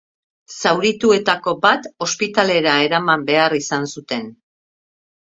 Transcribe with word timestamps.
Zaurituetako 0.59 1.51
bat 1.65 1.83
ospitalera 2.05 2.73
eraman 2.85 3.27
behar 3.27 3.55
izan 3.59 3.85
zuten. 3.97 4.25